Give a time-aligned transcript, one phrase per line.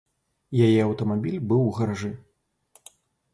[0.67, 2.11] Яе аўтамабіль быў у гаражы.